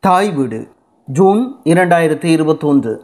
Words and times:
தாய் 0.00 0.30
வீடு 0.30 0.68
ஜூன் 1.06 1.56
இரண்டாயிரத்தி 1.64 2.24
இருபத்தொன்று. 2.24 3.02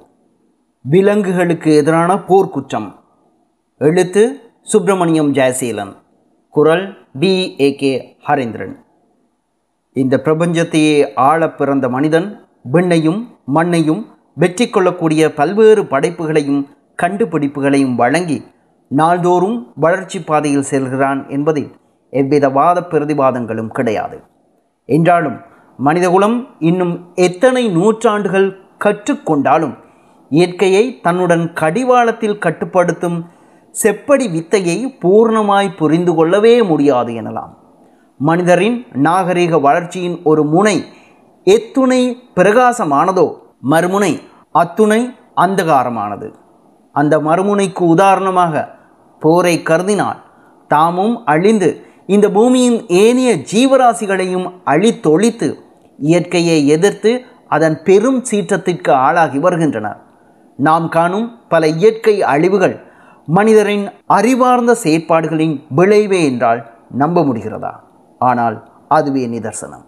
விலங்குகளுக்கு 0.82 1.74
எதிரான 1.74 2.14
போர்க்குற்றம். 2.14 2.92
எழுத்து 3.78 4.40
சுப்பிரமணியம் 4.62 5.32
ஜெயசீலன். 5.32 5.92
குரல் 6.48 6.96
பி 7.18 7.56
ஏ. 7.60 7.74
கே. 7.74 8.16
ஹரேந்திரன். 8.28 8.74
இந்த 9.92 10.20
பிரபஞ்சத்தையே 10.24 11.14
ஆளப் 11.14 11.58
பிறந்த 11.58 11.88
மனிதன் 11.88 12.40
விண்ணையும் 12.72 13.26
மண்ணையும் 13.54 14.06
வெற்றி 14.34 14.70
கொள்ளக்கூடிய 14.70 15.34
பல்வேறு 15.34 15.82
படைப்புகளையும் 15.86 16.66
கண்டுபிடிப்புகளையும் 17.02 17.94
வழங்கி 17.94 18.44
நாள்தோறும் 18.88 19.72
வளர்ச்சி 19.76 20.22
பாதையில் 20.22 20.62
செல்கிறான் 20.62 21.28
என்பதில் 21.28 21.70
எவ்வித 22.10 22.48
வாத 22.48 22.80
பிரதிவாதங்களும் 22.80 23.68
கிடையாது. 23.68 24.20
என்றாலும் 24.84 25.54
மனிதகுலம் 25.76 26.46
இன்னும் 26.58 27.12
எத்தனை 27.14 27.68
நூற்றாண்டுகள் 27.68 28.58
கற்றுக்கொண்டாலும் 28.84 29.74
இயற்கையை 30.30 31.00
தன்னுடன் 31.00 31.52
கடிவாளத்தில் 31.52 32.38
கட்டுப்படுத்தும் 32.38 33.26
செப்படி 33.82 34.30
வித்தையை 34.30 34.96
பூர்ணமாய் 35.00 35.76
புரிந்து 35.76 36.14
கொள்ளவே 36.14 36.62
முடியாது 36.62 37.12
எனலாம். 37.12 37.52
மனிதரின் 38.18 38.86
நாகரிக 38.92 39.58
வளர்ச்சியின் 39.58 40.20
ஒரு 40.22 40.44
முனை 40.44 40.84
எத்துணை 41.44 42.22
பிரகாசமானதோ? 42.34 43.34
மறுமுனை 43.70 44.20
அத்துணை 44.52 45.14
அந்தகாரமானது. 45.36 46.34
அந்த 46.92 47.18
மறுமுனைக்கு 47.18 47.78
உதாரணமாக 47.78 48.74
போரை 49.20 49.62
கருதினால் 49.64 50.22
தாமும் 50.68 51.24
அழிந்து 51.24 51.84
இந்த 52.06 52.30
பூமியின் 52.30 52.86
ஏனைய 52.86 53.34
ஜீவராசிகளையும் 53.52 54.52
அழித்தொழித்து 54.64 55.64
இயற்கையை 55.98 56.68
எதிர்த்து 56.68 57.24
அதன் 57.48 57.82
பெரும் 57.82 58.20
சீற்றத்திற்கு 58.30 58.90
ஆளாகி 58.90 59.38
வருகின்றனர் 59.38 60.00
நாம் 60.56 60.88
காணும் 60.88 61.38
பல 61.48 61.66
இயற்கை 61.68 62.22
அழிவுகள் 62.22 62.76
மனிதரின் 63.28 63.90
அறிவார்ந்த 64.06 64.74
செயற்பாடுகளின் 64.74 65.64
விளைவே 65.68 66.24
என்றால் 66.24 66.70
நம்ப 66.88 67.22
முடிகிறதா? 67.22 67.72
ஆனால் 68.18 68.64
அதுவே 68.88 69.26
நிதர்சனம். 69.26 69.84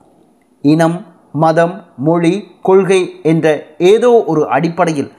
இனம் 0.63 1.07
மதம் 1.33 1.85
மொழி 1.97 2.59
கொள்கை 2.61 3.21
என்ற 3.23 3.47
ஏதோ 3.79 4.25
ஒரு 4.25 4.49
அடிப்படையில் 4.49 5.11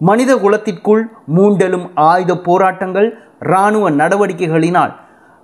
மனித 0.00 0.36
குலத்திற்குள் 0.36 1.02
மூண்டலும் 1.36 1.90
ஆயுத 1.94 2.36
போராட்டங்கள் 2.36 3.18
இராணுவ 3.38 3.90
நடவடிக்கைகளினால் 3.90 4.92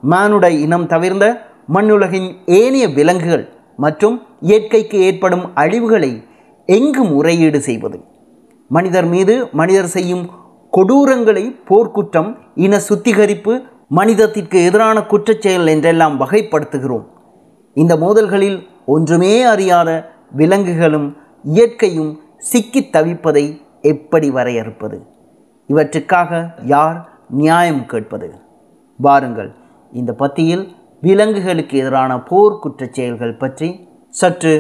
மானுட 0.03 0.51
இனம் 0.51 0.87
தவிர்ந்த 0.87 1.27
மண்ணுலகின் 1.67 2.37
ஏனைய 2.45 2.89
விலங்குகள் 2.89 3.49
மற்றும் 3.77 4.17
இயற்கைக்கு 4.41 5.01
ஏற்படும் 5.01 5.57
அழிவுகளை 5.57 6.25
எங்கு 6.67 7.05
முறையீடு 7.05 7.61
செய்வது? 7.61 8.01
மனிதர் 8.69 9.05
மீது 9.05 9.49
மனிதர் 9.53 9.87
செய்யும் 9.87 10.31
கொடூரங்களை 10.77 11.57
போர்க்குற்றம் 11.69 12.37
இன 12.55 12.79
சுத்திகரிப்பு 12.79 13.63
மனிதத்திற்கு 13.89 14.65
எதிரான 14.65 15.01
குற்றச்செயல் 15.01 15.67
என்றெல்லாம் 15.67 16.21
வகைப்படுத்துகிறோம். 16.21 17.05
இந்த 17.75 17.97
மோதல்களில் 17.97 18.67
ஒன்றுமே 18.87 19.43
அறியாத 19.43 20.13
விலங்குகளும் 20.33 21.17
இயற்கையும் 21.43 22.21
சிக்கித் 22.39 22.97
தவிப்பதை 22.97 23.61
எப்படி 23.83 24.31
வரையறுப்பது? 24.31 25.07
இவற்றுக்காக 25.69 26.51
யார் 26.65 27.09
நியாயம் 27.31 27.87
கேட்பது? 27.87 28.35
வாருங்கள் 28.97 29.55
இந்த 29.93 30.13
பத்தியில் 30.13 30.69
விலங்குகளுக்கு 31.01 31.79
எதிரான 31.79 32.23
போர் 32.23 32.53
குற்றச்செயல்கள் 32.53 33.39
பற்றி 33.39 33.88
சற்று 34.21 34.53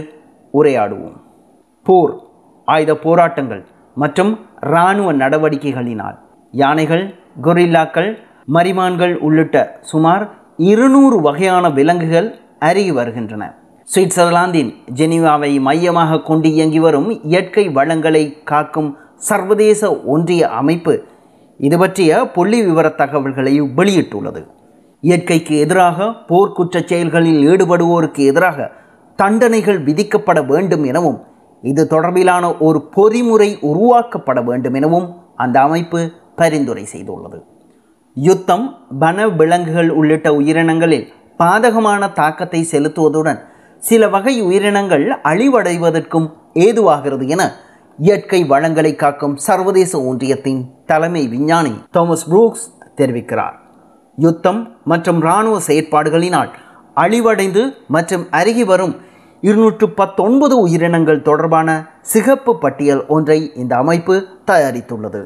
உரையாடுவோம். 0.54 1.16
போர் 1.86 2.12
ஆயுத 2.68 2.92
போராட்டங்கள் 3.04 3.62
மற்றும் 4.02 4.32
இராணுவ 4.72 5.08
நடவடிக்கைகளினால் 5.22 6.16
யானைகள் 6.54 7.04
கொரில்லாக்கள் 7.46 8.10
மரிமான்கள் 8.56 9.14
உள்ளிட்ட 9.26 9.56
சுமார் 9.90 10.24
இருநூறு 10.70 11.16
வகையான 11.26 11.64
விலங்குகள் 11.78 12.28
அருகி 12.68 12.92
வருகின்றன. 12.98 13.42
சுவிட்சர்லாந்தின் 13.88 14.70
ஜெனீவாவை 14.98 15.50
மையமாக 15.66 16.20
கொண்டு 16.28 16.48
இயங்கி 16.56 16.80
வரும் 16.86 17.10
இயற்கை 17.32 17.64
வளங்களை 17.78 18.24
காக்கும் 18.50 18.90
சர்வதேச 19.28 19.82
ஒன்றிய 20.14 20.42
அமைப்பு 20.60 20.94
இது 21.60 21.76
பற்றிய 21.78 22.18
புள்ளி 22.34 22.58
விவர 22.66 22.88
தகவல்களை 23.00 23.54
வெளியிட்டுள்ளது. 23.78 24.42
இயற்கைக்கு 25.02 25.54
எதிராக 25.64 26.08
போர்க்குற்ற 26.28 26.76
செயல்களில் 26.90 27.40
ஈடுபடுவோருக்கு 27.52 28.22
எதிராக 28.30 28.58
தண்டனைகள் 29.20 29.78
விதிக்கப்பட 29.84 30.38
வேண்டும் 30.46 30.84
எனவும் 30.84 31.18
இது 31.62 31.82
தொடர்பிலான 31.90 32.44
ஒரு 32.66 32.78
பொறிமுறை 32.96 33.48
உருவாக்கப்பட 33.70 34.44
வேண்டும் 34.44 34.74
எனவும் 34.74 35.06
அந்த 35.36 35.60
அமைப்பு 35.60 36.00
பரிந்துரை 36.36 36.84
செய்துள்ளது. 36.92 37.38
யுத்தம் 38.16 38.66
வன 38.88 39.28
விலங்குகள் 39.28 39.90
உள்ளிட்ட 39.90 40.28
உயிரினங்களில் 40.34 41.06
பாதகமான 41.38 42.12
தாக்கத்தை 42.12 42.60
செலுத்துவதுடன் 42.72 43.40
சில 43.78 44.08
வகை 44.08 44.34
உயிரினங்கள் 44.40 45.04
அழிவடைவதற்கும் 45.30 46.28
ஏதுவாகிறது 46.66 47.26
என 47.28 47.42
இயற்கை 47.98 48.40
வளங்களை 48.44 48.94
காக்கும் 48.94 49.36
சர்வதேச 49.36 49.92
ஒன்றியத்தின் 50.02 50.62
தலைமை 50.86 51.28
விஞ்ஞானி 51.28 51.74
தாமஸ் 51.90 52.26
புரூக்ஸ் 52.30 52.66
தெரிவிக்கிறார். 52.96 53.56
யுத்தம் 54.18 54.60
மற்றும் 54.84 55.20
இராணுவ 55.20 55.58
செயற்பாடுகளினால் 55.66 56.50
அழிவடைந்து 56.94 57.62
மற்றும் 57.88 58.24
அருகி 58.30 58.64
வரும் 58.64 58.94
இருநூற்று 59.42 59.86
பத்தொன்பது 59.88 60.54
உயிரினங்கள் 60.60 61.22
தொடர்பான 61.22 61.68
சிகப்பு 62.12 62.58
பட்டியல் 62.58 63.02
ஒன்றை 63.06 63.52
இந்த 63.54 63.76
அமைப்பு 63.76 64.14
தயாரித்துள்ளது. 64.50 65.20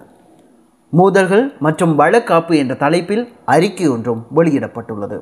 மோதல்கள் 0.90 1.44
மற்றும் 1.58 1.98
வழக்காப்பு 1.98 2.54
என்ற 2.56 2.74
தலைப்பில் 2.74 3.24
அறிக்கை 3.44 3.86
ஒன்றும் 3.88 4.26
வெளியிடப்பட்டுள்ளது. 4.36 5.18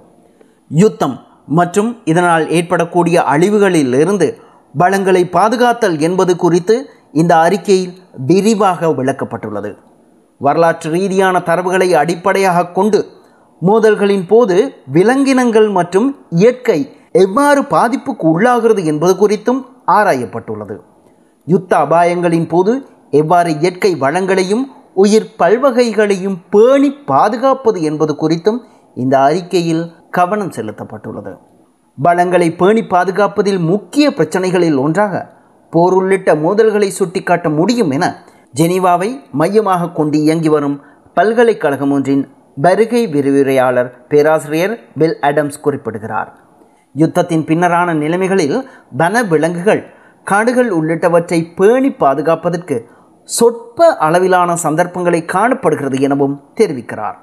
யுத்தம் 0.69 1.17
மற்றும் 1.59 1.91
இதனால் 2.05 2.51
ஏற்படக்கூடிய 2.51 3.23
அழிவுகளில் 3.23 3.95
இருந்து 3.95 4.29
வளங்களை 4.75 5.23
பாதுகாத்தல் 5.37 5.99
என்பது 6.01 6.37
குறித்து 6.37 6.77
இந்த 7.13 7.33
அறிக்கையில் 7.39 7.95
விரிவாக 8.27 8.89
விளக்கப்பட்டுள்ளது. 8.99 9.71
வரலாற்று 10.39 10.91
ரீதியான 10.91 11.39
தரவுகளை 11.39 11.89
அடிப்படையாக 11.93 12.67
கொண்டு 12.67 13.01
மோதல்களின் 13.63 14.27
போது 14.27 14.57
விலங்கினங்கள் 14.87 15.69
மற்றும் 15.69 16.09
இயற்கை 16.31 16.81
எவ்வாறு 17.13 17.61
பாதிப்புக்கு 17.63 18.27
உள்ளாகிறது 18.33 18.85
என்பது 18.85 19.13
குறித்தும் 19.15 19.61
ஆராயப்பட்டுள்ளது. 19.87 20.77
யுத்த 21.47 21.77
அபாயங்களின் 21.77 22.49
போது 22.49 22.73
எவ்வாறு 23.11 23.59
இயற்கை 23.59 23.97
வளங்களையும் 24.01 24.65
உயிர் 24.95 25.35
பல்வகைகளையும் 25.39 26.37
பேணி 26.51 26.91
பாதுகாப்பது 26.93 27.83
என்பது 27.83 28.13
குறித்தும் 28.21 28.61
இந்த 28.95 29.23
அறிக்கையில் 29.23 29.93
கவனம் 30.11 30.51
செலுத்தப்பட்டுள்ளது. 30.51 31.33
வளங்களை 31.95 32.49
பேணி 32.53 32.83
பாதுகாப்பதில் 32.85 33.59
முக்கிய 33.59 34.11
பிரச்சனைகளில் 34.11 34.77
ஒன்றாக 34.77 35.15
போர் 35.71 35.93
உள்ளிட்ட 35.93 36.35
மோதல்களை 36.35 36.89
சுட்டிக்காட்ட 36.89 37.49
முடியும் 37.51 37.91
என 37.91 38.25
ஜெனீவாவை 38.57 39.11
மையமாக 39.31 39.91
கொண்டு 39.91 40.19
இயங்கி 40.19 40.49
வரும் 40.49 40.81
பல்கலைக்கழகம் 41.15 41.91
ஒன்றின் 41.91 42.29
வருகை 42.55 43.07
விரிவுரையாளர் 43.07 44.07
பேராசிரியர் 44.09 44.79
பில் 44.99 45.17
அடம்ஸ் 45.21 45.61
குறிப்பிடுகிறார். 45.61 46.31
யுத்தத்தின் 46.97 47.45
பின்னரான 47.47 47.93
நிலைமைகளில் 47.95 48.69
வன 48.91 49.23
விலங்குகள் 49.23 49.83
காடுகள் 50.25 50.71
உள்ளிட்டவற்றை 50.71 51.47
பேணி 51.57 51.91
பாதுகாப்பதற்கு 51.91 52.77
சொற்ப 53.25 53.97
அளவிலான 53.97 54.57
சந்தர்ப்பங்களை 54.57 55.25
காணப்படுகிறது 55.25 56.01
எனவும் 56.01 56.41
தெரிவிக்கிறார். 56.61 57.19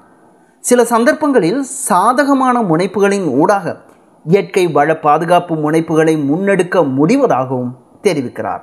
சில 0.60 0.84
சந்தர்ப்பங்களில் 0.84 1.62
சாதகமான 1.62 2.62
முனைப்புகளின் 2.62 3.26
ஊடாக 3.32 3.76
இயற்கை 4.24 4.66
வள 4.68 4.96
பாதுகாப்பு 4.96 5.54
முனைப்புகளை 5.54 6.14
முன்னெடுக்க 6.30 6.84
முடிவதாகவும் 6.98 7.72
தெரிவிக்கிறார். 8.02 8.62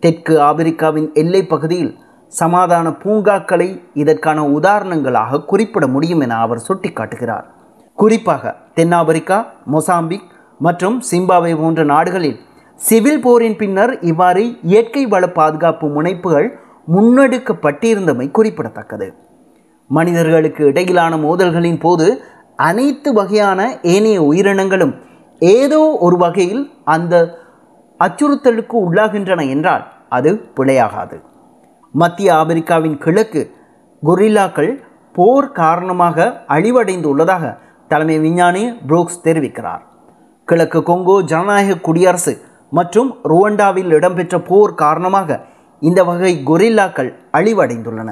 தெற்கு 0.00 0.40
ஆப்பிரிக்காவின் 0.40 1.14
எல்லை 1.14 1.46
பகுதியில் 1.46 1.98
சமாதான 2.28 2.92
பூங்காக்களை 2.92 3.82
இதற்கான 3.94 4.44
உதாரணங்களாக 4.44 5.44
குறிப்பிட 5.44 5.86
முடியும் 5.86 6.20
என 6.20 6.36
அவர் 6.36 6.62
சுட்டிக்காட்டுகிறார். 6.68 7.54
குறிப்பாக 7.98 8.54
தென்னாப்பிரிக்கா 8.74 9.38
மொசாம்பிக் 9.72 10.26
மற்றும் 10.58 11.02
சிம்பாவே 11.10 11.52
போன்ற 11.60 11.84
நாடுகளில் 11.84 12.38
சிவில் 12.80 13.20
போரின் 13.20 13.56
பின்னர் 13.56 13.92
இவ்வாறு 14.00 14.58
இயற்கை 14.62 15.06
வள 15.06 15.24
பாதுகாப்பு 15.28 15.86
முனைப்புகள் 15.88 16.48
முன்னெடுக்கப்பட்டிருந்தமை 16.94 18.30
குறிப்பிடத்தக்கது. 18.30 19.08
மனிதர்களுக்கு 19.90 20.62
இடையிலான 20.66 21.16
மோதல்களின் 21.16 21.80
போது 21.80 22.06
அனைத்து 22.56 23.12
வகையான 23.12 23.60
ஏனைய 23.82 24.22
உயிரினங்களும் 24.22 24.94
ஏதோ 25.38 25.80
ஒரு 26.00 26.16
வகையில் 26.16 26.62
அந்த 26.84 27.14
அச்சுறுத்தலுக்கு 28.00 28.76
உள்ளாகின்றன 28.86 29.48
என்றால் 29.48 29.84
அது 30.08 30.30
பிழையாகாது. 30.56 31.16
மத்திய 31.94 32.34
ஆப்பிரிக்காவின் 32.34 32.98
கிழக்கு 32.98 33.42
கொரில்லாக்கள் 34.02 34.72
போர் 35.12 35.52
காரணமாக 35.52 36.44
அழிவடைந்துள்ளதாக 36.48 37.44
தலைமை 37.90 38.18
விஞ்ஞானி 38.24 38.62
புரூக்ஸ் 38.88 39.22
தெரிவிக்கிறார். 39.26 39.82
கிழக்கு 40.48 40.80
கொங்கோ 40.88 41.16
ஜனநாயக 41.30 41.78
குடியரசு 41.86 42.32
மற்றும் 42.76 43.10
ருவண்டாவில் 43.30 43.90
இடம்பெற்ற 43.96 44.36
போர் 44.48 44.72
காரணமாக 44.82 45.38
இந்த 45.82 46.00
வகை 46.04 46.32
கொரில்லாக்கள் 46.50 47.10
அழிவடைந்துள்ளன. 47.38 48.10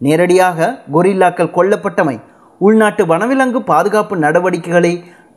நேரடியாக 0.00 0.68
கொரில்லாக்கள் 0.94 1.54
கொல்லப்பட்டமை 1.56 2.16
உள்நாட்டு 2.60 3.02
வனவிலங்கு 3.12 3.60
பாதுகாப்பு 3.72 4.14
நடவடிக்கைகளை 4.24 4.92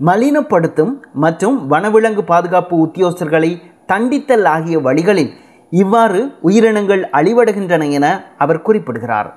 மலினப்படுத்தும் 0.07 0.93
மற்றும் 1.23 1.57
வனவிலங்கு 1.71 2.23
பாதுகாப்பு 2.31 2.75
உத்தியோகஸ்தர்களை 2.85 3.51
தண்டித்தல் 3.91 4.47
ஆகிய 4.55 4.77
வழிகளில் 4.87 5.33
இவ்வாறு 5.71 6.21
உயிரினங்கள் 6.47 7.03
அழிவடைகின்றன 7.19 7.89
என 7.97 8.07
அவர் 8.37 8.65
குறிப்பிடுகிறார். 8.65 9.29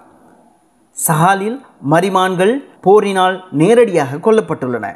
சஹாலில் 1.06 1.60
மரிமான்கள் 1.90 2.54
போரினால் 2.80 3.44
நேரடியாக 3.50 4.16
கொல்லப்பட்டுள்ளன. 4.16 4.86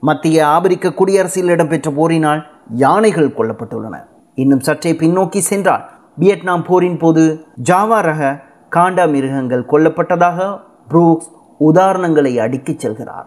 மத்திய 0.00 0.46
ஆபிரிக்க 0.46 0.92
குடியரசில் 0.92 1.48
இடம்பெற்ற 1.48 1.90
போரினால் 1.90 2.42
யானைகள் 2.74 3.34
கொல்லப்பட்டுள்ளன. 3.38 3.96
இன்னும் 4.34 4.60
சற்றே 4.60 4.92
பின்னோக்கி 4.92 5.38
சென்றால் 5.38 5.84
வியட்நாம் 6.16 6.64
போரின் 6.64 6.98
போது 6.98 7.44
ஜாவா 7.70 8.00
ரக 8.00 8.40
காண்டா 8.76 9.10
மிருகங்கள் 9.10 9.64
கொல்லப்பட்டதாக 9.64 10.60
புரூக்ஸ் 10.88 11.30
உதாரணங்களை 11.60 12.38
அடுக்கிச் 12.38 12.86
செல்கிறார். 12.86 13.26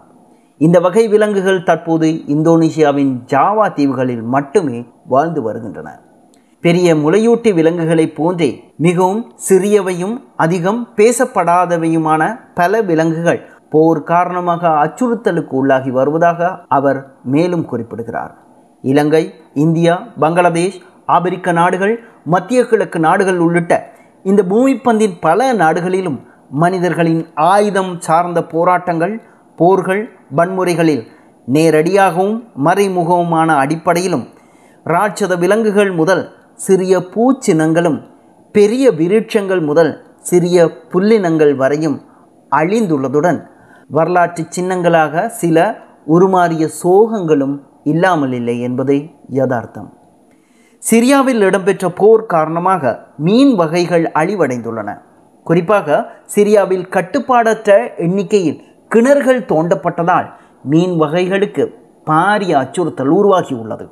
இந்த 0.58 0.80
வகை 0.80 1.08
விலங்குகள் 1.08 1.64
தற்போது 1.64 2.08
இந்தோனேசியாவின் 2.08 3.14
ஜாவா 3.25 3.74
தீவுகளில் 3.74 4.22
மட்டுமே 4.22 4.86
வாழ்ந்து 5.06 5.42
வருகின்றன. 5.42 5.90
பெரிய 6.68 6.96
முளையூட்டி 6.96 7.50
விலங்குகளைப் 7.54 8.16
போன்றே 8.16 8.48
மிகவும் 8.78 9.22
சிறியவையும் 9.50 10.16
அதிகம் 10.36 10.81
பேசப்படாதவையுமான 10.98 12.22
பல 12.54 12.81
விலங்குகள் 12.81 13.42
போர் 13.69 14.02
காரணமாக 14.04 14.69
அச்சுறுத்தலுக்கு 14.84 15.54
உள்ளாகி 15.60 15.92
வருவதாக 15.92 16.50
அவர் 16.68 17.00
மேலும் 17.24 17.66
குறிப்பிடுகிறார். 17.66 18.34
இலங்கை 18.84 19.24
இந்தியா 19.54 19.94
பங்களாதேஷ் 20.19 20.80
ஆப்பிரிக்க 21.06 21.52
நாடுகள் 21.52 21.94
மத்திய 22.25 22.62
கிழக்கு 22.66 23.00
நாடுகள் 23.00 23.40
உள்ளிட்ட 23.40 23.74
இந்த 24.24 24.42
பூமிப்பந்தின் 24.44 25.16
பல 25.19 25.50
நாடுகளிலும் 25.54 26.19
மனிதர்களின் 26.56 27.24
ஆயுதம் 27.52 27.94
சார்ந்த 28.00 28.40
போராட்டங்கள் 28.46 29.16
போர்கள் 29.58 30.04
வன்முறைகளில் 30.36 31.04
நேரடியாகவும் 31.48 32.36
மறைமுகவுமான 32.66 33.50
அடிப்படையிலும் 33.58 34.25
ராட்சத 34.86 35.34
விலங்குகள் 35.38 35.92
முதல் 35.92 36.25
சிறிய 36.59 37.00
பூச்சினங்களும் 37.00 38.00
பெரிய 38.51 38.92
விருட்சங்கள் 38.92 39.62
முதல் 39.62 39.92
சிறிய 40.19 40.65
புல்லினங்கள் 40.92 41.56
வரையும் 41.56 41.98
அழிந்துள்ளதுடன் 42.51 43.39
வரலாற்று 43.88 44.44
சின்னங்களாக 44.56 45.27
சில 45.42 45.57
உருமாறிய 46.07 46.69
சோகங்களும் 46.83 47.56
இல்லாமல் 47.83 48.31
இல்லை 48.31 48.59
என்பதே 48.59 48.98
யதார்த்தம். 49.30 49.94
சிரியாவில் 50.83 51.42
இடம்பெற்ற 51.42 51.89
போர் 51.89 52.25
காரணமாக 52.25 52.83
மீன் 53.18 53.56
வகைகள் 53.56 54.12
அழிவடைந்துள்ளன. 54.12 54.89
குறிப்பாக 55.44 55.98
சிரியாவில் 56.36 56.88
கட்டுப்பாடற்ற 56.89 57.77
எண்ணிக்கையில் 57.98 58.62
கிணறுகள் 58.92 59.42
தோண்டப்பட்டதால் 59.51 60.27
மீன் 60.63 60.95
வகைகளுக்கு 61.00 61.63
பாரிய 62.06 62.54
அச்சுறுத்தல் 62.63 63.13
உருவாகியுள்ளது. 63.19 63.86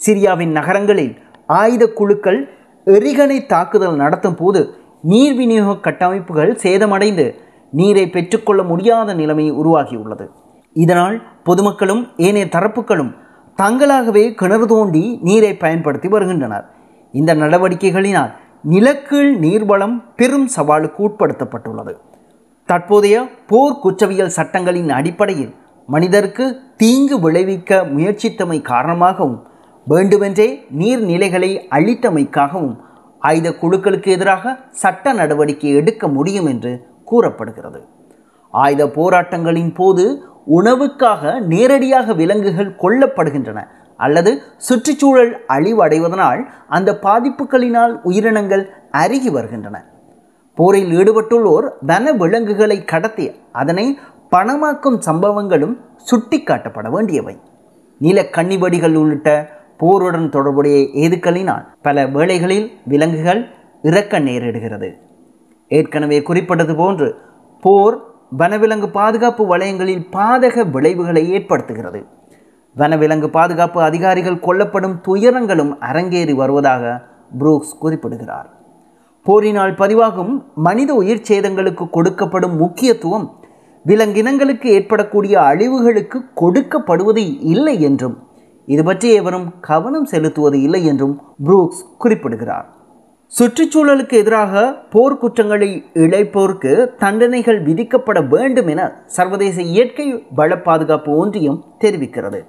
சிரியாவின் 0.00 0.52
நகரங்களில் 0.52 1.14
ஆயுத 1.48 1.86
குழுக்கள் 1.86 2.48
எரிகணை 2.84 3.46
தாக்குதல் 3.46 3.96
நடத்தும் 3.96 4.34
போது 4.34 4.74
நீர் 5.02 5.34
விநியோக 5.34 5.90
கட்டமைப்புகள் 5.90 6.58
சேதமடைந்து 6.62 7.34
நீரை 7.70 8.10
பெற்றுக்கொள்ள 8.10 8.62
முடியாத 8.62 9.14
நிலைமை 9.14 9.52
உருவாகியுள்ளது. 9.52 10.26
இதனால் 10.72 11.22
பொதுமக்களும் 11.44 12.08
ஏனைய 12.16 12.46
தரப்புகளும் 12.46 13.14
தங்களாகவே 13.62 14.34
கிணறு 14.34 14.66
தோண்டி 14.66 15.18
நீரை 15.22 15.56
பயன்படுத்தி 15.56 16.08
வருகின்றனர். 16.08 16.70
இந்த 17.12 17.34
நடவடிக்கைகளினால் 17.34 18.32
நிலக்கீழ் 18.62 19.36
நீர்வளம் 19.36 20.04
பெரும் 20.16 20.48
சவாலுக்கு 20.56 21.08
உட்படுத்தப்பட்டுள்ளது. 21.08 21.94
தற்போதைய 22.64 23.28
போர் 23.46 23.78
குற்றவியல் 23.78 24.34
சட்டங்களின் 24.36 24.88
அடிப்படையில் 24.88 25.54
மனிதருக்கு 25.86 26.60
தீங்கு 26.76 27.20
விளைவிக்க 27.20 27.86
முயற்சித்தமை 27.96 28.62
காரணமாகவும் 28.62 29.47
வேண்டுமென்றே 29.90 30.46
நீர்நிலைகளை 30.78 31.50
அழித்தமைக்காகவும் 31.76 32.76
ஆயுத 33.22 33.48
குழுக்களுக்கு 33.60 34.08
எதிராக 34.16 34.54
சட்ட 34.82 35.12
நடவடிக்கை 35.12 35.70
எடுக்க 35.80 36.08
முடியும் 36.16 36.48
என்று 36.52 36.72
கூறப்படுகிறது. 37.10 37.80
ஆயுத 38.54 38.82
போராட்டங்களின் 38.98 39.72
போது 39.74 40.04
உணவுக்காக 40.58 41.32
நேரடியாக 41.52 42.14
விலங்குகள் 42.20 42.70
கொல்லப்படுகின்றன 42.82 43.62
அல்லது 44.04 44.30
சுற்றுச்சூழல் 44.66 45.32
அழிவடைவதனால் 45.56 46.42
அந்த 46.76 46.90
பாதிப்புகளினால் 47.06 47.94
உயிரினங்கள் 48.10 48.64
அருகி 49.02 49.30
வருகின்றன. 49.36 49.76
போரில் 50.58 50.92
ஈடுபட்டுள்ளோர் 51.00 51.66
வன 51.90 52.12
விலங்குகளை 52.22 52.78
கடத்தி 52.92 53.26
அதனை 53.52 53.86
பணமாக்கும் 54.30 54.98
சம்பவங்களும் 55.08 55.76
சுட்டிக்காட்டப்பட 56.08 56.88
வேண்டியவை. 56.96 57.36
நில 58.00 58.18
கன்னிவடிகள் 58.36 58.96
உள்ளிட்ட 59.02 59.30
போருடன் 59.78 60.28
தொடர்புடைய 60.28 60.76
ஏதுக்களினால் 61.04 61.64
பல 61.82 62.06
வேளைகளில் 62.06 62.66
விலங்குகள் 62.84 63.42
இறக்க 63.82 64.18
நேரிடுகிறது. 64.18 64.88
ஏற்கனவே 65.70 66.18
குறிப்பிட்டது 66.22 66.74
போன்று 66.76 67.08
போர் 67.62 67.96
வனவிலங்கு 68.38 68.88
பாதுகாப்பு 68.90 69.42
வலயங்களில் 69.46 70.06
பாதக 70.12 70.64
விளைவுகளை 70.70 71.22
ஏற்படுத்துகிறது. 71.30 72.00
வனவிலங்கு 72.76 73.28
பாதுகாப்பு 73.30 73.78
அதிகாரிகள் 73.82 74.42
கொல்லப்படும் 74.46 74.96
துயரங்களும் 75.06 75.72
அரங்கேறி 75.80 76.34
வருவதாக 76.34 76.84
புரூக்ஸ் 77.38 77.78
குறிப்பிடுகிறார். 77.78 78.48
போரினால் 79.26 79.74
பதிவாகும் 79.74 80.32
மனித 80.54 80.90
உயிர் 80.94 81.26
சேதங்களுக்கு 81.28 81.84
கொடுக்கப்படும் 81.96 82.54
முக்கியத்துவம் 82.56 83.26
விலங்கினங்களுக்கு 83.84 84.68
ஏற்படக்கூடிய 84.78 85.34
அழிவுகளுக்கு 85.40 86.18
கொடுக்கப்படுவது 86.40 87.24
இல்லை 87.52 87.74
என்றும் 87.80 88.16
இது 88.72 88.82
பற்றி 88.84 89.08
எவரும் 89.18 89.46
கவனம் 89.68 90.08
செலுத்துவது 90.12 90.58
இல்லை 90.66 90.80
என்றும் 90.90 91.14
புரூக்ஸ் 91.46 91.82
குறிப்பிடுகிறார். 92.02 92.66
சுற்றுச்சூழலுக்கு 93.32 94.14
எதிராக 94.22 94.52
போர்க்குற்றங்களை 94.92 95.68
இழைப்போருக்கு 96.04 96.72
தண்டனைகள் 97.02 97.58
விதிக்கப்பட 97.68 98.18
வேண்டும் 98.34 98.68
என 98.72 98.82
சர்வதேச 99.16 99.56
இயற்கை 99.72 100.06
வள 100.38 100.50
பாதுகாப்பு 100.58 101.10
ஒன்றியம் 101.22 101.58
தெரிவிக்கிறது. 101.84 102.40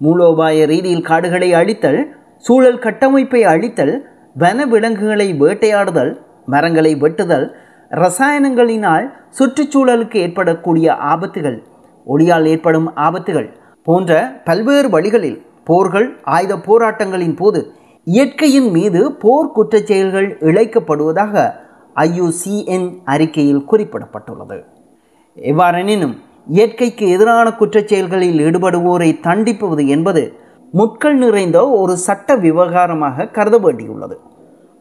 மூலோபாய 0.00 0.66
ரீதியில் 0.72 1.08
காடுகளை 1.10 1.50
அழித்தல் 1.60 2.00
சூழல் 2.46 2.82
கட்டமைப்பை 2.86 3.42
அழித்தல் 3.54 3.94
வன 4.36 4.66
விலங்குகளை 4.72 5.28
வேட்டையாடுதல் 5.42 6.12
மரங்களை 6.46 6.92
வெட்டுதல் 7.02 7.46
ரசாயனங்களினால் 7.90 9.06
சுற்றுச்சூழலுக்கு 9.38 10.16
ஏற்படக்கூடிய 10.26 10.86
ஆபத்துகள் 11.12 11.58
ஒளியால் 12.06 12.46
ஏற்படும் 12.52 12.88
ஆபத்துகள் 12.96 13.48
போன்ற 13.86 14.12
பல்வேறு 14.48 14.88
வழிகளில் 14.94 15.38
போர்கள் 15.68 16.08
ஆயுத 16.36 16.54
போராட்டங்களின் 16.66 17.36
போது 17.40 17.60
இயற்கையின் 18.06 18.70
மீது 18.76 19.00
போர் 19.22 19.52
குற்றச் 19.56 19.88
செயல்கள் 19.90 20.28
இழைக்கப்படுவதாக 20.48 21.34
ஐயுசிஎன் 22.06 22.88
அறிக்கையில் 23.04 23.66
குறிப்பிடப்பட்டுள்ளது. 23.70 24.58
எவ்வாறெனினும் 25.36 26.14
இயற்கைக்கு 26.56 27.04
எதிரான 27.14 27.46
குற்றச் 27.60 27.90
செயல்களில் 27.92 28.40
ஈடுபடுவோரை 28.46 29.10
தண்டிப்பது 29.20 29.84
என்பது 29.94 30.22
முட்கள் 30.72 31.16
நிறைந்த 31.16 31.58
ஒரு 31.80 31.94
சட்ட 32.06 32.36
விவகாரமாக 32.44 33.28
கருத 33.36 33.56
வேண்டியுள்ளது 33.58 34.16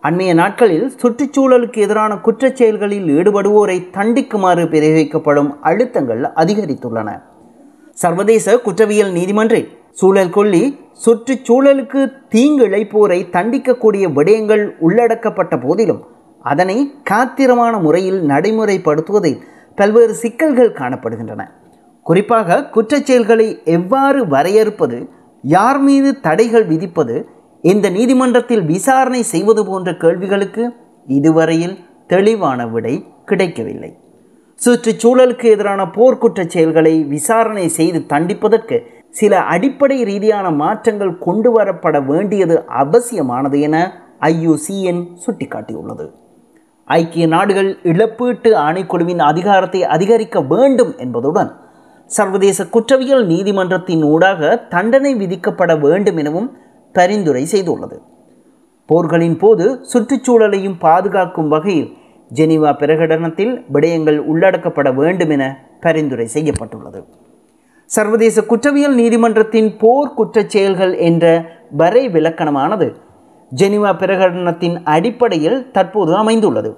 அண்மைய 0.03 0.31
நாட்களில் 0.33 0.88
சுற்றுச்சூழலுக்கு 1.01 1.79
எதிரான 1.85 2.13
குற்றச் 2.25 2.59
செயல்களில் 2.59 3.07
ஈடுபடுவோரை 3.17 3.77
தண்டிக்குமாறு 3.97 4.65
பிரயோகிக்கப்படும் 4.74 5.51
அழுத்தங்கள் 5.63 6.24
அதிகரித்துள்ளன. 6.41 7.09
சர்வதேச 7.97 8.61
குற்றவியல் 8.61 9.11
நீதிமன்றில் 9.11 9.67
சூழல் 9.91 10.29
கொல்லி 10.29 10.63
சுற்றுச்சூழலுக்கு 11.05 12.01
தீங்கு 12.29 12.63
இழைப்போரை 12.67 13.19
தண்டிக்கக்கூடிய 13.35 14.05
விடயங்கள் 14.17 14.63
உள்ளடக்கப்பட்ட 14.81 15.59
போதிலும் 15.59 16.01
அதனை 16.41 16.77
காத்திரமான 17.09 17.73
முறையில் 17.79 18.19
நடைமுறைப்படுத்துவதில் 18.29 19.39
பல்வேறு 19.75 20.13
சிக்கல்கள் 20.13 20.77
காணப்படுகின்றன. 20.79 21.43
குறிப்பாக 22.01 22.57
குற்றச்செயல்களை 22.75 23.47
எவ்வாறு 23.77 24.19
வரையறுப்பது 24.27 24.97
யார் 25.41 25.79
மீது 25.79 26.19
தடைகள் 26.19 26.65
விதிப்பது 26.65 27.15
இந்த 27.61 27.89
நீதிமன்றத்தில் 27.89 28.65
விசாரணை 28.65 29.21
செய்வது 29.23 29.65
போன்ற 29.65 29.97
கேள்விகளுக்கு 29.97 30.63
இதுவரையில் 31.07 31.77
தெளிவான 32.07 32.67
விடை 32.67 32.95
கிடைக்கவில்லை. 33.25 33.91
சுற்றுச்சூழலுக்கு 34.59 35.45
எதிரான 35.45 35.81
போர்க்குற்ற 35.85 36.47
செயல்களை 36.47 37.03
விசாரணை 37.03 37.67
செய்து 37.67 38.00
தண்டிப்பதற்கு 38.05 38.77
சில 39.09 39.41
அடிப்படை 39.41 40.03
ரீதியான 40.03 40.51
மாற்றங்கள் 40.51 41.17
கொண்டு 41.17 41.50
வரப்பட 41.57 42.05
வேண்டியது 42.05 42.65
அவசியமானது 42.67 43.62
என 43.62 43.75
ஐயுசிஎன் 44.19 45.01
சுட்டிக்காட்டியுள்ளது. 45.25 46.05
ஐக்கிய 46.88 47.27
நாடுகள் 47.27 47.69
இழப்பீட்டு 47.83 48.50
ஆணைக்குழுவின் 48.55 49.19
அதிகாரத்தை 49.19 49.83
அதிகரிக்க 49.83 50.41
வேண்டும் 50.41 50.97
என்பதுடன் 50.97 51.51
சர்வதேச 52.05 52.65
குற்றவியல் 52.65 53.25
நீதிமன்றத்தின் 53.27 54.03
ஊடாக 54.03 54.57
தண்டனை 54.69 55.13
விதிக்கப்பட 55.15 55.79
வேண்டும் 55.79 56.17
எனவும் 56.17 56.50
பரிந்துரை 56.95 57.43
செய்துள்ளது. 57.51 57.97
போர்களின் 58.89 59.38
போது 59.38 59.65
சுற்றுச்சூழலையும் 59.93 60.79
பாதுகாக்கும் 60.79 61.47
வகையில் 61.47 61.93
ஜெனீவா 62.32 62.72
பிரகடனத்தில் 62.72 63.53
விடயங்கள் 63.74 64.20
உள்ளடக்கப்பட 64.32 64.94
வேண்டும் 64.94 65.29
என 65.29 65.44
பரிந்துரை 65.82 66.27
செய்யப்பட்டுள்ளது. 66.27 67.00
சர்வதேச 67.89 68.41
குற்றவியல் 68.41 68.96
நீதிமன்றத்தின் 68.96 69.77
போர் 69.77 70.13
குற்றச் 70.13 70.50
செயல்கள் 70.50 70.98
என்ற 70.98 71.25
வரை 71.72 72.10
விளக்கணமானது 72.10 72.88
ஜெனீவா 73.51 73.91
பிரகடனத்தின் 74.01 74.84
அடிப்படையில் 74.84 75.72
தற்போது 75.72 76.15
அமைந்துள்ளது. 76.15 76.72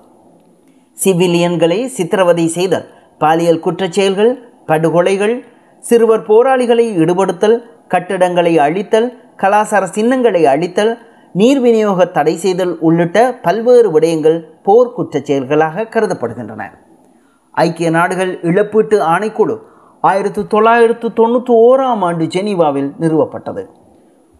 சிவிலியன்களை 0.97 1.85
சித்திரவதை 1.85 2.45
செய்தல் 2.47 2.87
பாலியல் 3.17 3.59
குற்றச் 3.59 3.91
செயல்கள் 3.91 4.31
படுகொலைகள் 4.65 5.35
சிறுவர் 5.83 6.23
போராளிகளை 6.23 6.85
ஈடுபடுத்தல் 6.97 7.57
கட்டடங்களை 7.93 8.53
அழித்தல் 8.59 9.07
கலாசார 9.37 9.83
சின்னங்களை 9.97 10.45
அழித்தல் 10.45 10.93
நீர் 11.31 11.59
விநியோக 11.59 12.05
தடை 12.05 12.37
செய்தல் 12.37 12.79
உள்ளிட்ட 12.79 13.17
பல்வேறு 13.41 13.91
விடயங்கள் 13.91 14.37
போர் 14.67 14.93
செயல்களாக 15.27 15.87
கருதப்படுகின்றன. 15.95 16.63
ஐக்கிய 17.65 17.89
நாடுகள் 17.97 18.31
இழப்பீட்டு 18.49 18.97
ஆணைக்குழு 19.13 19.55
ஆயிரத்தி 20.09 20.41
தொள்ளாயிரத்து 20.47 21.07
தொண்ணூற்றி 21.19 21.53
ஓராம் 21.67 22.03
ஆண்டு 22.07 22.25
ஜெனீவாவில் 22.33 22.89
நிறுவப்பட்டது. 22.99 23.63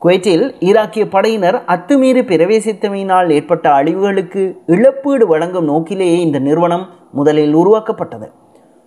குவைட்டில் 0.01 0.43
ஈராக்கிய 0.67 1.05
படையினர் 1.09 1.57
அத்துமீறி 1.73 2.21
பிரவேசித்தமையினால் 2.31 3.29
ஏற்பட்ட 3.37 3.67
அழிவுகளுக்கு 3.79 4.41
இழப்பீடு 4.65 5.27
வழங்கும் 5.27 5.65
நோக்கிலேயே 5.65 6.17
இந்த 6.25 6.39
நிறுவனம் 6.39 6.85
முதலில் 7.11 7.55
உருவாக்கப்பட்டது. 7.61 8.27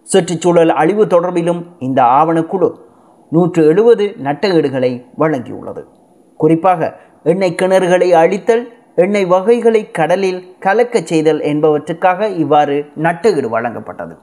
சுற்றுச்சூழல் 0.08 0.72
அழிவு 0.82 1.04
தொடர்பிலும் 1.06 1.62
இந்த 1.78 2.00
ஆவணக்குழு 2.18 2.68
நூற்று 3.32 3.62
எழுபது 3.66 4.04
நட்டகேடுகளை 4.24 4.92
வழங்கியுள்ளது. 5.18 5.82
குறிப்பாக 6.40 6.90
எண்ணெய் 7.22 7.58
கிணறுகளை 7.62 8.08
அழித்தல் 8.22 8.64
எண்ணெய் 8.96 9.24
வகைகளை 9.24 9.90
கடலில் 9.90 10.56
கலக்கச் 10.60 11.06
செய்தல் 11.06 11.40
என்பவற்றுக்காக 11.40 12.28
இவ்வாறு 12.28 12.86
நட்டகீடு 12.96 13.48
வழங்கப்பட்டது. 13.56 14.14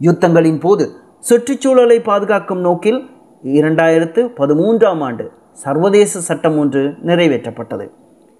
யுத்தங்களின் 0.00 0.60
போது 0.60 0.84
சுற்றுச்சூழலை 1.20 2.00
பாதுகாக்கும் 2.00 2.60
நோக்கில் 2.60 3.00
இரண்டாயிரத்து 3.42 4.20
பதிமூன்றாம் 4.36 5.02
ஆண்டு 5.02 5.30
சர்வதேச 5.52 6.20
சட்டம் 6.20 6.58
ஒன்று 6.58 6.94
நிறைவேற்றப்பட்டது. 7.04 7.86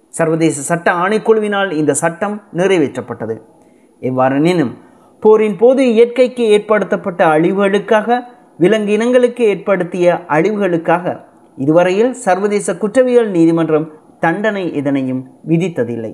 சர்வதேச 0.09 0.61
சட்ட 0.61 0.91
ஆணைக்குழுவினால் 0.91 1.71
இந்த 1.71 1.93
சட்டம் 1.93 2.41
நிறைவேற்றப்பட்டது. 2.53 3.35
எவ்வாறெனினும் 4.01 4.73
போரின் 5.19 5.57
போது 5.57 5.93
இயற்கைக்கு 5.93 6.43
ஏற்படுத்தப்பட்ட 6.43 7.25
அழிவுகளுக்காக 7.25 8.19
விலங்கினங்களுக்கு 8.59 9.39
ஏற்படுத்திய 9.39 10.25
அழிவுகளுக்காக 10.27 11.29
இதுவரையில் 11.57 12.13
சர்வதேச 12.13 12.75
குற்றவியல் 12.75 13.29
நீதிமன்றம் 13.29 13.87
தண்டனை 14.23 14.63
இதனையும் 14.79 15.21
விதித்ததில்லை. 15.49 16.11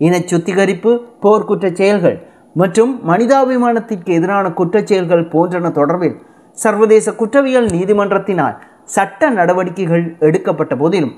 இன 0.00 0.14
சுத்திகரிப்பு 0.30 0.90
போர்க்குற்றச் 1.22 1.78
செயல்கள் 1.80 2.16
மற்றும் 2.60 2.92
மனிதாபிமானத்திற்கு 3.08 4.10
எதிரான 4.18 4.46
குற்றச் 4.58 4.90
செயல்கள் 4.90 5.30
போன்றன 5.34 5.70
தொடர்பில் 5.78 6.16
சர்வதேச 6.62 7.06
குற்றவியல் 7.12 7.68
நீதிமன்றத்தினால் 7.76 8.56
சட்ட 8.94 9.30
நடவடிக்கைகள் 9.30 10.04
எடுக்கப்பட்ட 10.18 10.74
போதிலும் 10.76 11.14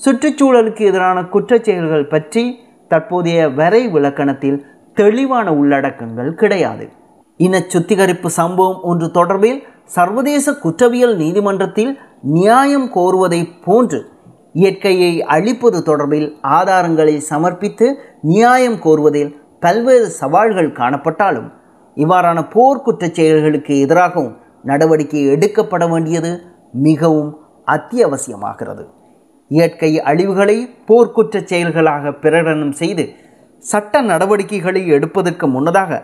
சுற்றுச்சூழலுக்கு 0.00 0.82
எதிரான 0.90 1.18
குற்றச் 1.34 1.66
செயல்கள் 1.68 2.06
பற்றி 2.06 2.44
தற்போதைய 2.90 3.48
வரை 3.58 3.82
விளக்கணத்தில் 3.88 4.58
தெளிவான 4.96 5.46
உள்ளடக்கங்கள் 5.60 6.30
கிடையாது. 6.32 6.84
இன 7.40 7.58
சுத்திகரிப்பு 7.72 8.28
சம்பவம் 8.30 8.80
ஒன்று 8.82 9.08
தொடர்பில் 9.18 9.58
சர்வதேச 9.96 10.52
குற்றவியல் 10.62 11.16
நீதிமன்றத்தில் 11.16 11.92
நியாயம் 12.36 12.88
கோருவதை 12.94 13.42
போன்று 13.64 14.00
இயற்கையை 14.54 15.22
அழிப்பது 15.22 15.78
தொடர்பில் 15.78 16.36
ஆதாரங்களை 16.42 17.16
சமர்ப்பித்து 17.16 17.94
நியாயம் 18.22 18.78
கோருவதில் 18.82 19.36
பல்வேறு 19.60 20.06
சவால்கள் 20.06 20.72
காணப்பட்டாலும் 20.72 21.52
இவ்வாறான 21.96 22.48
போர்க்குற்றச் 22.54 23.14
செயல்களுக்கு 23.14 23.80
எதிராகவும் 23.80 24.36
நடவடிக்கை 24.62 25.26
எடுக்கப்பட 25.26 25.88
வேண்டியது 25.88 26.42
மிகவும் 26.72 27.38
அத்தியாவசியமாகிறது. 27.66 28.84
இயற்கை 29.48 30.00
அழிவுகளை 30.00 30.76
போர்க்குற்றச் 30.86 31.46
செயல்களாக 31.46 32.10
பிரகடனம் 32.10 32.70
செய்து 32.70 33.08
சட்ட 33.58 34.00
நடவடிக்கைகளை 34.00 34.86
எடுப்பதற்கு 34.86 35.46
முன்னதாக 35.46 36.02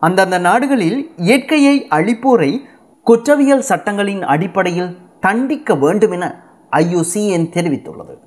அந்தந்த 0.00 0.38
நாடுகளில் 0.38 1.12
இயற்கையை 1.16 1.86
அழிப்போரை 1.90 2.60
குற்றவியல் 3.02 3.64
சட்டங்களின் 3.68 4.22
அடிப்படையில் 4.22 4.96
தண்டிக்க 5.20 5.74
வேண்டும் 5.74 6.10
என 6.10 6.49
ஐயுசிஎன் 6.72 7.50
தெரிவித்துள்ளது. 7.56 8.18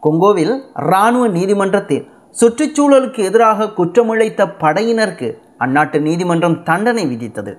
கொங்கோவில் 0.00 0.62
இராணுவ 0.74 1.28
நீதிமன்றத்தில் 1.28 2.08
சுற்றுச்சூழலுக்கு 2.40 3.18
எதிராக 3.18 3.64
குற்றமிழைத்த 3.64 4.54
படையினருக்கு 4.60 5.38
அந்நாட்டு 5.58 6.00
நீதிமன்றம் 6.00 6.62
தண்டனை 6.62 7.06
விதித்தது. 7.06 7.56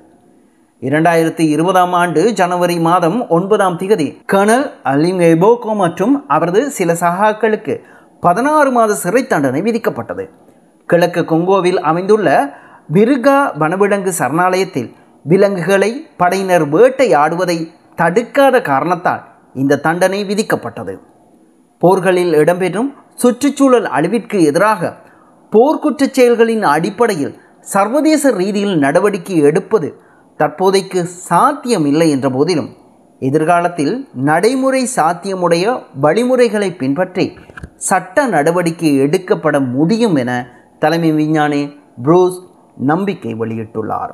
இரண்டாயிரத்தி 0.82 1.40
இருபதாம் 1.40 1.94
ஆண்டு 1.94 2.34
ஜனவரி 2.34 2.80
மாதம் 2.80 3.30
ஒன்பதாம் 3.30 3.80
திகதி 3.80 4.18
கர்னல் 4.34 4.72
அலிம் 4.84 5.20
எபோகோ 5.20 5.76
மற்றும் 5.76 6.28
அவரது 6.28 6.70
சில 6.70 6.94
சகாக்களுக்கு 6.94 7.82
பதினாறு 8.20 8.72
மாத 8.72 8.94
சிறை 8.94 9.28
தண்டனை 9.28 9.62
விதிக்கப்பட்டது. 9.62 10.30
கிழக்கு 10.86 11.26
கொங்கோவில் 11.26 11.80
அமைந்துள்ள 11.80 12.56
பிருகா 12.94 13.58
வனவிலங்கு 13.58 14.12
சரணாலயத்தில் 14.20 14.94
விலங்குகளை 15.24 16.08
படையினர் 16.18 16.66
வேட்டையாடுவதை 16.74 17.72
தடுக்காத 17.96 18.62
காரணத்தால் 18.62 19.33
இந்த 19.54 19.78
தண்டனை 19.78 20.26
விதிக்கப்பட்டது. 20.26 21.00
போர்களில் 21.80 22.34
இடம்பெறும் 22.34 22.92
சுற்றுச்சூழல் 23.16 23.86
அழிவிற்கு 23.86 24.42
எதிராக 24.42 24.94
போர்க்குற்றச் 25.52 26.14
செயல்களின் 26.14 26.64
அடிப்படையில் 26.64 27.34
சர்வதேச 27.62 28.32
ரீதியில் 28.32 28.78
நடவடிக்கை 28.78 29.38
எடுப்பது 29.38 30.02
தற்போதைக்கு 30.40 31.02
சாத்தியமில்லை 31.30 32.10
என்ற 32.10 32.30
போதிலும் 32.30 32.70
எதிர்காலத்தில் 33.20 34.08
நடைமுறை 34.14 34.88
சாத்தியமுடைய 34.96 35.84
வழிமுறைகளை 36.00 36.70
பின்பற்றி 36.72 37.26
சட்ட 37.76 38.26
நடவடிக்கை 38.26 38.98
எடுக்கப்பட 38.98 39.60
முடியும் 39.60 40.16
என 40.16 40.32
தலைமை 40.80 41.12
விஞ்ஞானி 41.12 41.62
புரூஸ் 42.04 42.40
நம்பிக்கை 42.76 43.34
வெளியிட்டுள்ளார். 43.34 44.14